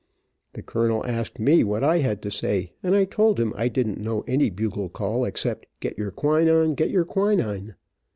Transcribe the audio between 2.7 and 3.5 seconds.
and I told